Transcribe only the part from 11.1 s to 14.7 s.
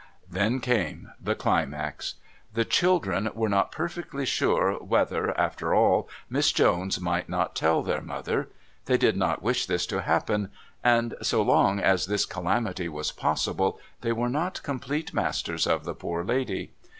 so long as this calamity was possible they were not